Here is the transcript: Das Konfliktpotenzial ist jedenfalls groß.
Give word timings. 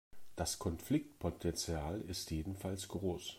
Das 0.35 0.57
Konfliktpotenzial 0.57 2.01
ist 2.09 2.31
jedenfalls 2.31 2.87
groß. 2.87 3.29